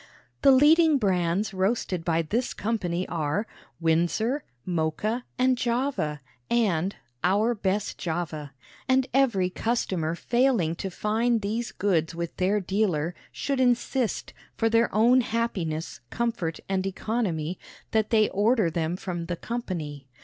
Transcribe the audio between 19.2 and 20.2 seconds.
the company.